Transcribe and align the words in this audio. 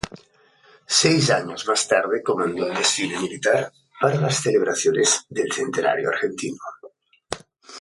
Seis 1.01 1.29
años 1.29 1.67
más 1.67 1.87
tarde 1.87 2.23
comandó 2.23 2.65
el 2.65 2.73
desfile 2.75 3.19
militar 3.19 3.71
para 3.99 4.19
las 4.19 4.41
celebraciones 4.41 5.27
del 5.29 5.51
centenario 5.53 6.09
argentino. 6.09 6.57